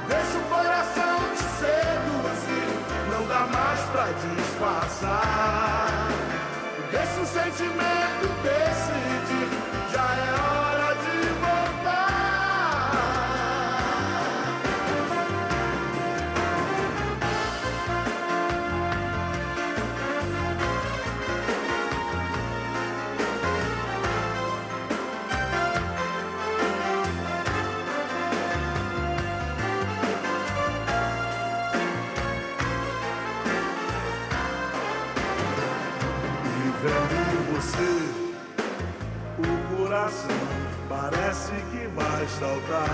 Deixa 0.08 0.38
o 0.38 0.42
coração 0.42 1.18
te 1.34 1.42
seduzir, 1.58 2.68
não 3.10 3.26
dá 3.26 3.46
mais 3.46 3.80
pra 3.90 4.06
disfarçar. 4.36 6.08
Deixa 6.90 7.20
o 7.20 7.26
sentimento 7.26 7.93
parece 40.88 41.52
que 41.70 41.86
vai 41.94 42.26
saltar. 42.26 42.88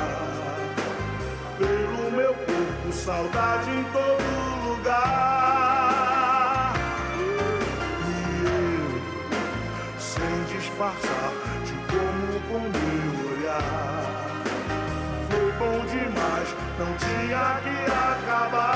Pelo 1.56 2.10
meu 2.12 2.34
corpo, 2.34 2.92
saudade 2.92 3.70
em 3.70 3.84
todo 3.84 4.68
lugar. 4.68 5.14
E 8.06 8.12
eu, 8.44 9.00
sem 9.98 10.44
disfarçar, 10.54 11.32
te 11.64 11.74
como 11.90 12.40
com 12.48 12.60
meu 12.68 13.12
olhar. 13.32 14.02
Foi 15.30 15.52
bom 15.52 15.78
demais, 15.86 16.48
não 16.78 16.90
tinha 16.98 17.60
que 17.62 17.76
acabar. 17.90 18.69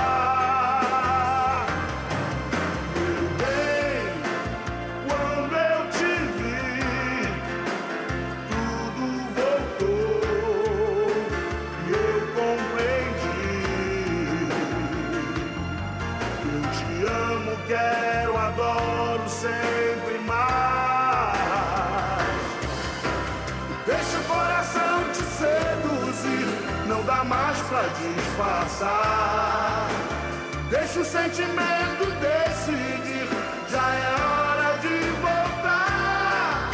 Sentimento 31.34 32.04
decidir, 32.20 33.28
já 33.68 33.92
é 33.92 34.14
hora 34.22 34.78
de 34.78 34.96
voltar. 35.20 36.70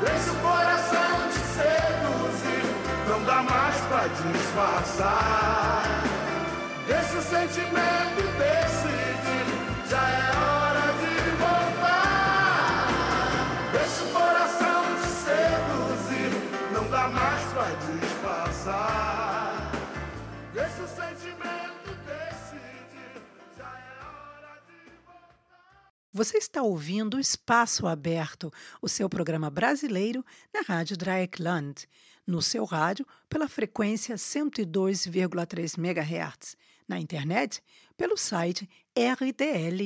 Deixa 0.00 0.30
o 0.30 0.36
coração 0.36 1.28
te 1.32 1.38
seduzir, 1.56 2.64
não 3.08 3.24
dá 3.24 3.42
mais 3.42 3.76
pra 3.88 4.06
disfarçar. 4.06 5.82
Deixa 6.86 7.18
o 7.18 7.22
sentimento 7.22 8.22
decidir, 8.38 9.46
já 9.90 9.98
é 9.98 10.30
hora 10.36 10.51
Você 26.14 26.36
está 26.36 26.62
ouvindo 26.62 27.16
o 27.16 27.20
Espaço 27.20 27.86
Aberto, 27.86 28.52
o 28.82 28.88
seu 28.88 29.08
programa 29.08 29.48
brasileiro 29.48 30.22
na 30.52 30.60
Rádio 30.60 30.94
Dreieckland, 30.94 31.88
no 32.26 32.42
seu 32.42 32.66
rádio 32.66 33.06
pela 33.30 33.48
frequência 33.48 34.14
102,3 34.14 35.78
MHz, 35.78 36.54
na 36.86 37.00
internet 37.00 37.62
pelo 37.96 38.18
site 38.18 38.68
rdl.de. 38.94 39.82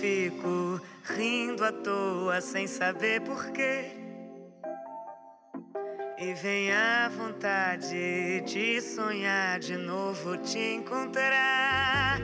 fico 0.00 0.80
rindo 1.04 1.62
à 1.62 1.70
toa 1.70 2.40
sem 2.40 2.66
saber 2.66 3.20
porquê. 3.20 3.90
E 6.18 6.32
vem 6.34 6.72
a 6.72 7.10
vontade 7.10 8.40
de 8.46 8.80
sonhar 8.80 9.58
de 9.58 9.76
novo 9.76 10.38
te 10.38 10.58
encontrar. 10.58 12.18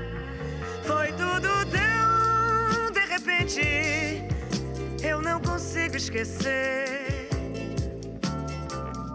Foi 0.85 1.09
tudo 1.13 1.49
tão 1.71 2.93
de 2.93 3.01
repente 3.01 3.61
eu 5.03 5.21
não 5.21 5.39
consigo 5.41 5.97
esquecer. 5.97 7.29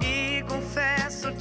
E 0.03 0.43
confesso, 0.43 1.31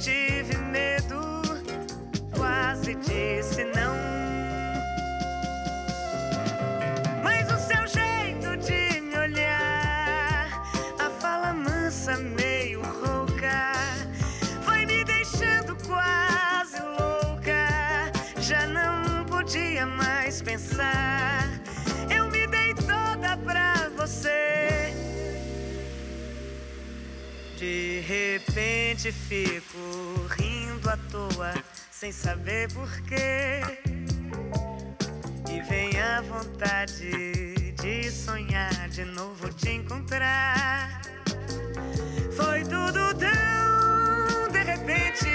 De 27.61 27.99
repente 27.99 29.11
fico 29.11 30.25
rindo 30.31 30.89
à 30.89 30.97
toa, 30.97 31.53
sem 31.91 32.11
saber 32.11 32.67
porquê. 32.73 33.61
E 35.47 35.61
vem 35.69 36.01
a 36.01 36.21
vontade 36.21 37.71
de 37.79 38.09
sonhar 38.09 38.89
de 38.89 39.05
novo 39.05 39.53
te 39.53 39.69
encontrar. 39.69 41.03
Foi 42.35 42.63
tudo 42.63 43.13
tão 43.19 44.49
de 44.51 44.63
repente, 44.63 45.29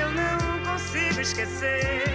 eu 0.00 0.12
não 0.12 0.72
consigo 0.74 1.20
esquecer. 1.20 2.13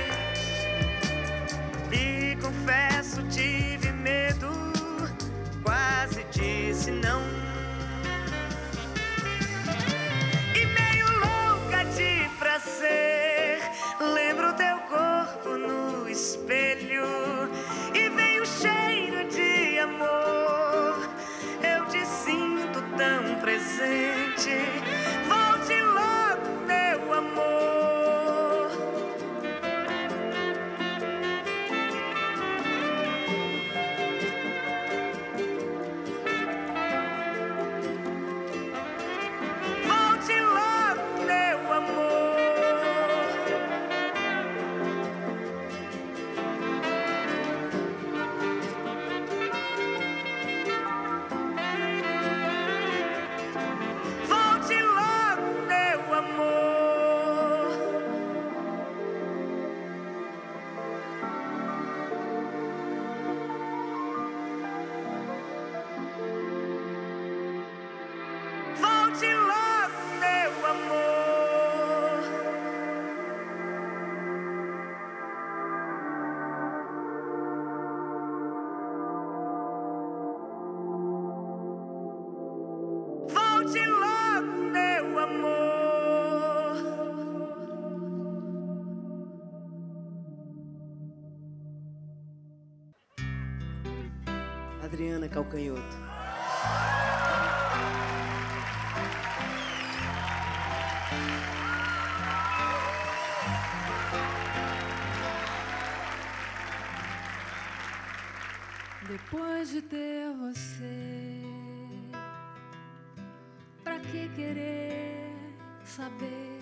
Querer 114.39 115.35
saber 115.83 116.59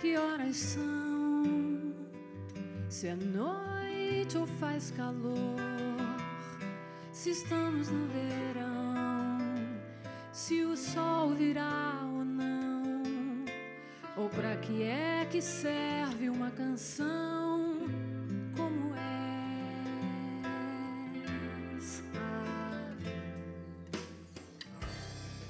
que 0.00 0.16
horas 0.16 0.56
são? 0.56 1.94
Se 2.88 3.08
é 3.08 3.16
noite 3.16 4.38
ou 4.38 4.46
faz 4.46 4.92
calor? 4.92 5.34
Se 7.10 7.30
estamos 7.30 7.90
no 7.90 8.06
verão? 8.08 9.38
Se 10.32 10.62
o 10.62 10.76
sol 10.76 11.30
virá 11.30 12.00
ou 12.04 12.24
não? 12.24 13.02
Ou 14.16 14.28
pra 14.28 14.56
que 14.58 14.82
é 14.82 15.26
que 15.28 15.42
serve 15.42 16.28
uma 16.28 16.50
canção? 16.52 17.33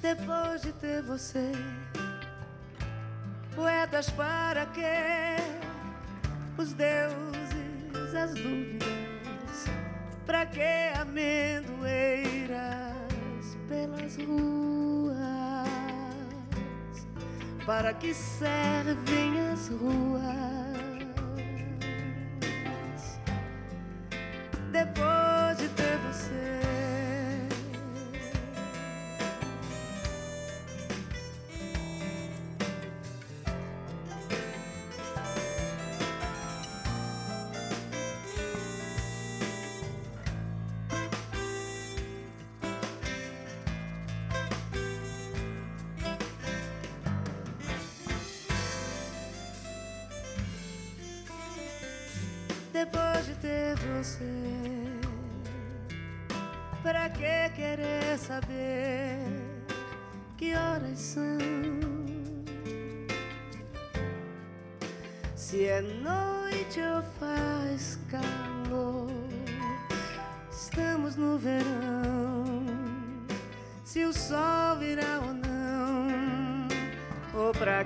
Depois 0.05 0.61
de 0.61 0.71
ter 0.73 1.01
você, 1.01 1.51
poetas 3.55 4.07
para 4.11 4.67
quê? 4.67 5.35
Os 6.59 6.73
deuses, 6.73 8.13
as 8.13 8.35
dúvidas, 8.35 9.65
pra 10.23 10.45
que 10.45 10.61
amendoeiras 11.01 12.53
pelas 13.67 14.15
ruas? 14.17 15.17
Para 17.65 17.91
que 17.95 18.13
servem 18.13 19.39
as 19.51 19.69
ruas? 19.69 20.64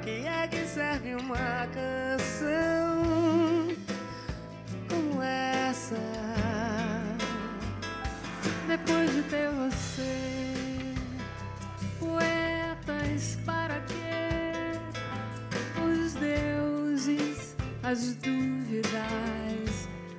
que 0.10 0.26
é 0.26 0.48
que 0.48 0.66
serve 0.66 1.14
uma 1.14 1.68
canção 1.72 3.68
como 4.90 5.22
essa? 5.22 5.96
Depois 8.68 9.14
de 9.14 9.22
ter 9.24 9.50
você, 9.52 10.96
poetas, 12.00 13.38
para 13.46 13.80
que 13.82 14.80
os 15.80 16.14
deuses, 16.14 17.56
as 17.84 18.16
dúvidas, 18.16 18.90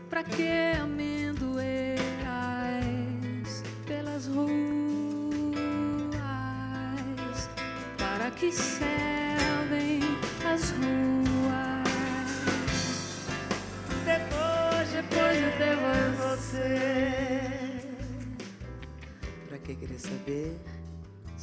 para 0.08 0.22
que 0.22 0.76
amendoeiras 0.80 1.98
pelas 3.86 4.28
ruas? 4.28 4.60
Para 7.98 8.30
que 8.30 8.52
serve? 8.52 8.99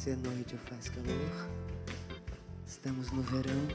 Se 0.08 0.12
é 0.12 0.16
noite 0.16 0.54
ou 0.54 0.60
faz 0.60 0.88
calor? 0.88 1.50
Estamos 2.66 3.10
no 3.10 3.20
verão. 3.20 3.68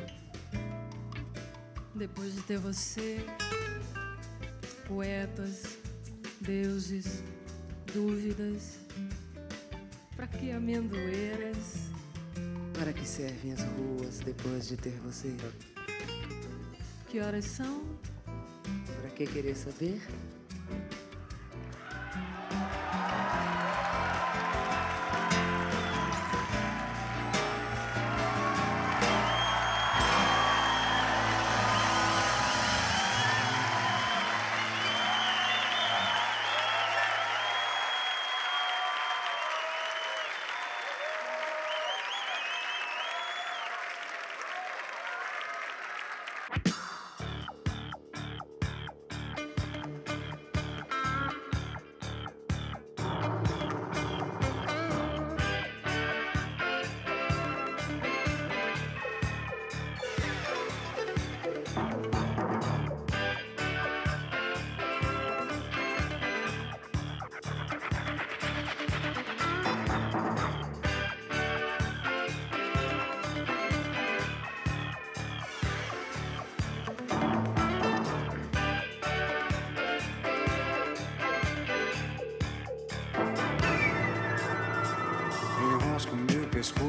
Depois 1.93 2.33
de 2.33 2.41
ter 2.41 2.57
você, 2.57 3.23
poetas, 4.87 5.77
deuses, 6.41 7.23
dúvidas. 7.93 8.79
Pra 10.15 10.25
que 10.25 10.49
amendoeiras? 10.49 11.89
Para 12.79 12.91
que 12.91 13.07
servem 13.07 13.53
as 13.53 13.61
ruas 13.61 14.17
depois 14.19 14.67
de 14.67 14.77
ter 14.77 14.97
você? 15.01 15.35
Que 17.09 17.19
horas 17.19 17.45
são? 17.45 17.83
Pra 19.01 19.09
que 19.11 19.27
querer 19.27 19.55
saber? 19.55 20.01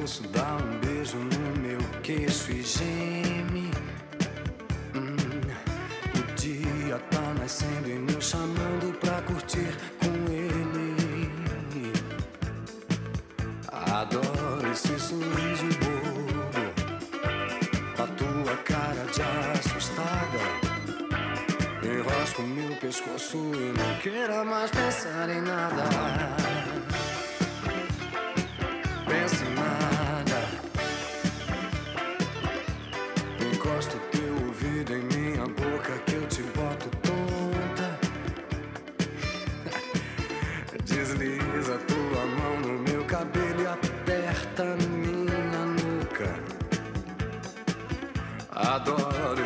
Pescoço, 0.05 0.23
dá 0.29 0.57
um 0.57 0.79
beijo 0.81 1.17
no 1.17 1.61
meu 1.61 1.81
queixo 2.03 2.53
e 2.53 2.63
geme. 2.63 3.24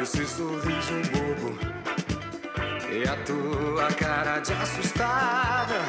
Esse 0.09 0.27
sorriso 0.27 0.95
bobo 1.13 1.59
e 2.91 3.07
a 3.07 3.15
tua 3.25 3.89
cara 3.93 4.39
de 4.39 4.55
assustada. 4.55 5.81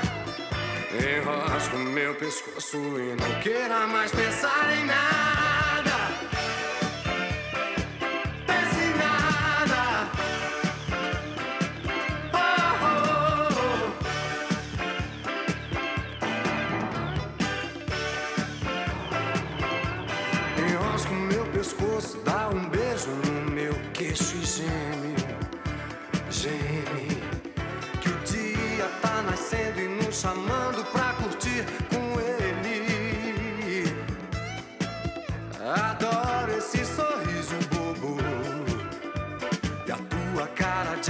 Enrosco 0.92 1.78
meu 1.78 2.14
pescoço 2.16 2.78
e 2.78 3.16
não 3.16 3.40
queira 3.42 3.88
mais 3.88 4.12
pensar 4.12 4.78
em 4.78 4.86
nada. 4.86 6.29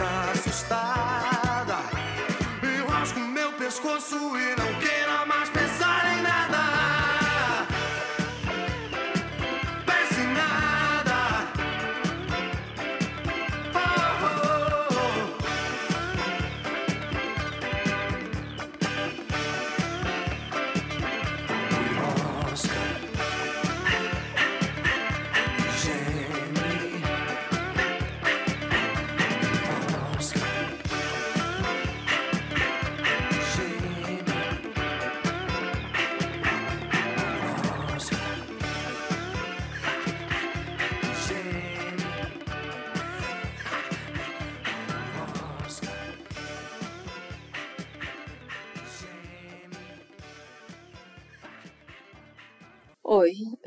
Assustada. 0.02 1.78
Enrosco 2.64 3.20
meu 3.20 3.52
pescoço 3.54 4.16
e 4.38 4.59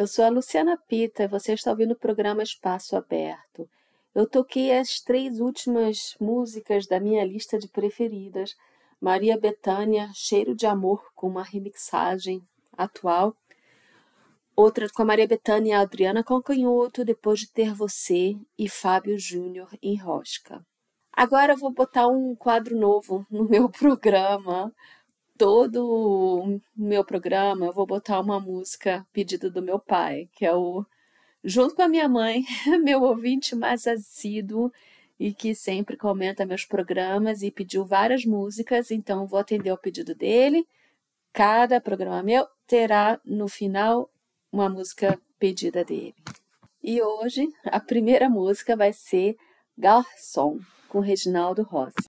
eu 0.03 0.07
sou 0.09 0.25
a 0.25 0.29
Luciana 0.29 0.77
Pita 0.77 1.23
e 1.23 1.29
você 1.29 1.53
está 1.53 1.71
ouvindo 1.71 1.93
o 1.93 1.97
programa 1.97 2.43
Espaço 2.43 2.97
Aberto. 2.97 3.71
Eu 4.13 4.27
toquei 4.27 4.77
as 4.77 5.01
três 5.01 5.39
últimas 5.39 6.17
músicas 6.21 6.89
da 6.89 6.99
minha 6.99 7.25
lista 7.25 7.57
de 7.57 7.69
preferidas. 7.69 8.57
Maria 9.01 9.39
Bethânia, 9.39 10.11
Cheiro 10.13 10.57
de 10.57 10.67
Amor, 10.67 11.05
com 11.15 11.29
uma 11.29 11.45
remixagem 11.45 12.43
atual. 12.77 13.37
Outra 14.57 14.89
com 14.91 15.03
a 15.03 15.05
Maria 15.05 15.29
Bethânia 15.29 15.71
e 15.71 15.73
a 15.73 15.81
Adriana 15.83 16.25
Calcanhoto, 16.25 17.05
Depois 17.05 17.39
de 17.39 17.53
Ter 17.53 17.73
Você, 17.73 18.37
e 18.59 18.69
Fábio 18.69 19.17
Júnior 19.17 19.71
em 19.81 19.97
Rosca. 19.97 20.67
Agora 21.13 21.53
eu 21.53 21.59
vou 21.59 21.71
botar 21.71 22.09
um 22.09 22.35
quadro 22.35 22.77
novo 22.77 23.25
no 23.31 23.45
meu 23.45 23.69
programa. 23.71 24.75
Todo 25.43 25.85
o 25.85 26.61
meu 26.77 27.05
programa 27.05 27.67
eu 27.67 27.73
vou 27.73 27.85
botar 27.85 28.21
uma 28.21 28.39
música 28.39 29.05
pedido 29.13 29.51
do 29.51 29.61
meu 29.61 29.77
pai, 29.77 30.29
que 30.37 30.47
é 30.47 30.55
o 30.55 30.87
junto 31.43 31.75
com 31.75 31.83
a 31.83 31.89
minha 31.89 32.09
mãe, 32.09 32.45
meu 32.81 33.03
ouvinte 33.03 33.57
mais 33.57 33.89
assíduo 33.89 34.73
e 35.19 35.35
que 35.35 35.53
sempre 35.53 35.97
comenta 35.97 36.47
meus 36.47 36.65
programas 36.65 37.43
e 37.43 37.51
pediu 37.51 37.85
várias 37.85 38.25
músicas, 38.25 38.93
então 38.93 39.27
vou 39.27 39.41
atender 39.41 39.73
o 39.73 39.77
pedido 39.77 40.15
dele. 40.15 40.65
Cada 41.33 41.81
programa 41.81 42.23
meu 42.23 42.47
terá 42.65 43.19
no 43.25 43.49
final 43.49 44.09
uma 44.53 44.69
música 44.69 45.19
pedida 45.41 45.85
dele. 45.85 46.15
E 46.81 47.03
hoje 47.03 47.53
a 47.65 47.81
primeira 47.81 48.31
música 48.31 48.77
vai 48.77 48.93
ser 48.93 49.37
Garçom, 49.77 50.61
com 50.89 51.01
Reginaldo 51.01 51.65
Rossi. 51.65 52.09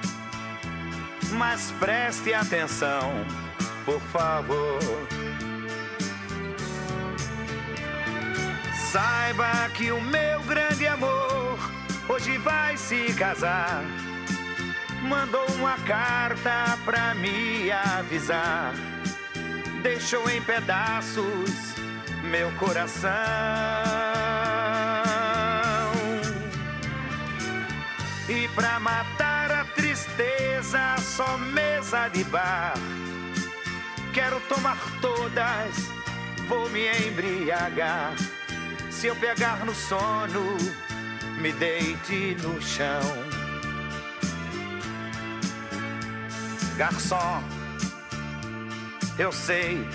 Mas 1.41 1.71
preste 1.79 2.35
atenção, 2.35 3.25
por 3.83 3.99
favor. 4.13 4.79
Saiba 8.91 9.67
que 9.73 9.91
o 9.91 9.99
meu 9.99 10.43
grande 10.43 10.85
amor 10.85 11.57
hoje 12.07 12.37
vai 12.37 12.77
se 12.77 13.11
casar 13.13 13.83
mandou 15.01 15.45
uma 15.55 15.77
carta 15.79 16.77
pra 16.85 17.15
me 17.15 17.71
avisar. 17.71 18.73
Deixou 19.81 20.29
em 20.29 20.41
pedaços 20.43 21.75
meu 22.23 22.51
coração. 22.51 23.11
E 28.29 28.47
pra 28.49 28.79
matar 28.79 29.30
tristeza, 30.11 30.95
só 30.99 31.37
mesa 31.37 32.07
de 32.09 32.23
bar. 32.25 32.73
Quero 34.13 34.39
tomar 34.41 34.77
todas, 35.01 35.75
vou 36.47 36.69
me 36.69 36.87
embriagar. 37.07 38.13
Se 38.89 39.07
eu 39.07 39.15
pegar 39.15 39.65
no 39.65 39.73
sono, 39.73 40.57
me 41.39 41.51
deite 41.53 42.35
no 42.41 42.61
chão. 42.61 43.01
Garçom, 46.77 47.43
eu 49.17 49.31
sei, 49.31 49.87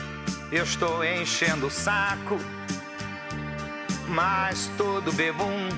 eu 0.52 0.64
estou 0.64 1.04
enchendo 1.04 1.66
o 1.66 1.70
saco, 1.70 2.38
mas 4.08 4.70
todo 4.76 5.12
bebum 5.12 5.68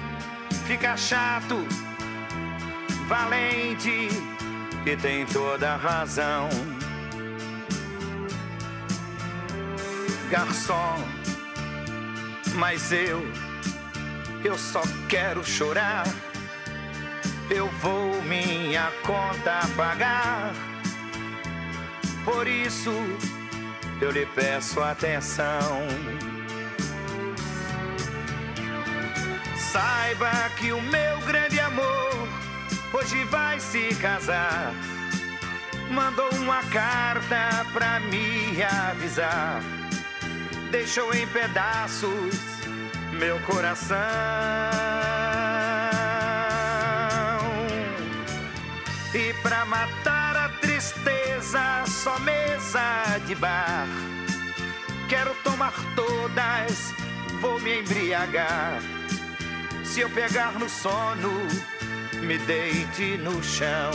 fica 0.66 0.97
chato, 0.97 1.57
valente 3.09 4.09
e 4.86 4.96
tem 4.96 5.26
toda 5.26 5.72
a 5.72 5.76
razão. 5.76 6.48
Garçom, 10.30 10.96
mas 12.54 12.92
eu, 12.92 13.20
eu 14.44 14.56
só 14.56 14.82
quero 15.09 15.44
chorar. 15.44 16.06
Eu 17.50 17.66
vou 17.80 18.22
minha 18.22 18.92
conta 19.04 19.61
pagar 19.74 20.52
por 22.28 22.46
isso 22.46 22.92
eu 24.02 24.11
lhe 24.11 24.26
peço 24.26 24.80
atenção. 24.80 25.80
Saiba 29.56 30.30
que 30.59 30.70
o 30.72 30.82
meu 30.82 31.20
grande 31.26 31.47
hoje 32.93 33.24
vai 33.24 33.61
se 33.61 33.95
casar. 33.97 34.72
Mandou 35.91 36.30
uma 36.34 36.62
carta 36.64 37.66
pra 37.72 38.01
me 38.01 38.62
avisar. 38.62 39.61
Deixou 40.70 41.14
em 41.14 41.26
pedaços 41.28 42.59
meu 43.12 43.39
coração. 43.41 43.99
E 49.14 49.32
pra 49.43 49.64
matar 49.64 50.36
a 50.36 50.49
tristeza, 50.61 51.84
só 51.86 52.18
mesa 52.20 53.18
de 53.26 53.34
bar. 53.34 53.86
Quero 55.09 55.34
tomar 55.43 55.72
todas, 55.97 56.93
vou 57.41 57.59
me 57.61 57.80
embriagar. 57.80 58.80
Se 59.84 60.01
eu 60.01 60.11
pegar 60.11 60.53
no 60.59 60.68
sono, 60.68 61.49
me 62.29 62.39
deite 62.39 63.16
no 63.18 63.43
chão. 63.43 63.91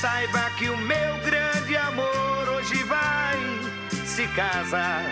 Saiba 0.00 0.50
que 0.58 0.68
o 0.68 0.76
meu 0.76 1.18
grande 1.24 1.76
amor 1.76 2.48
hoje 2.56 2.80
vai 2.84 3.38
se 4.04 4.28
casar. 4.28 5.10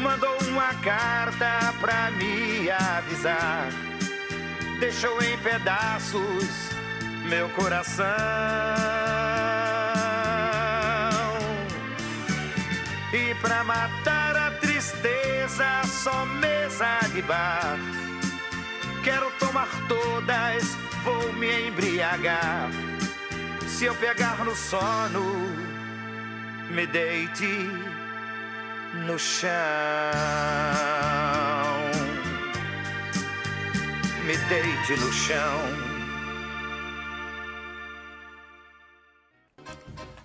Mandou 0.00 0.36
uma 0.48 0.72
carta 0.74 1.74
pra 1.80 2.10
me 2.12 2.70
avisar 2.70 3.68
deixou 4.84 5.22
em 5.22 5.38
pedaços 5.38 6.70
meu 7.28 7.48
coração. 7.50 8.04
E 13.12 13.34
pra 13.36 13.64
matar 13.64 14.13
a 15.60 15.80
tristeza, 15.80 15.82
só 15.86 16.24
mesa 16.26 17.00
de 17.12 17.22
bar. 17.22 17.78
Quero 19.02 19.30
tomar 19.38 19.68
todas, 19.88 20.76
vou 21.02 21.32
me 21.34 21.68
embriagar. 21.68 22.70
Se 23.66 23.84
eu 23.86 23.94
pegar 23.96 24.44
no 24.44 24.54
sono, 24.54 25.22
me 26.70 26.86
deite 26.86 27.68
no 29.06 29.18
chão. 29.18 29.50
me 34.24 34.34
deite 34.48 34.98
no 34.98 35.12
chão. 35.12 35.60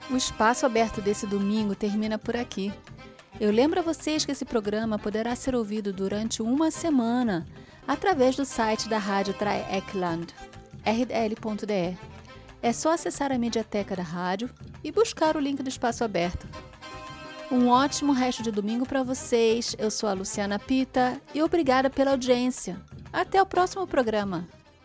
O 0.10 0.16
espaço 0.16 0.66
aberto 0.66 1.02
desse 1.02 1.28
domingo 1.28 1.76
termina 1.76 2.18
por 2.18 2.38
aqui. 2.38 2.74
Eu 3.40 3.52
lembro 3.52 3.80
a 3.80 3.84
vocês 3.84 4.26
que 4.26 4.34
esse 4.34 4.44
programa 4.44 5.00
poderá 5.00 5.34
ser 5.34 5.56
ouvido 5.56 5.94
durante 5.94 6.42
uma 6.42 6.70
semana 6.70 7.48
através 7.88 8.36
do 8.36 8.44
site 8.44 8.90
da 8.90 8.98
Rádio 8.98 9.34
Trai 9.34 9.66
Ekland, 9.78 10.28
rdl.de. 10.86 11.98
É 12.62 12.74
só 12.74 12.92
acessar 12.92 13.32
a 13.32 13.38
mediateca 13.38 13.96
da 13.96 14.04
rádio 14.04 14.50
e 14.84 14.92
buscar 14.92 15.38
o 15.38 15.40
link 15.40 15.64
do 15.64 15.70
espaço 15.70 16.04
aberto. 16.04 16.46
Um 17.50 17.70
ótimo 17.70 18.12
resto 18.12 18.44
de 18.44 18.52
domingo 18.52 18.86
para 18.86 19.04
vocês. 19.04 19.74
Eu 19.80 19.90
sou 19.90 20.10
a 20.10 20.14
Luciana 20.14 20.60
Pita 20.60 21.20
e 21.34 21.42
obrigada 21.42 21.90
pela 21.90 22.12
audiência. 22.12 22.78
Até 23.12 23.42
o 23.42 23.46
próximo 23.46 23.88
programa. 23.88 24.46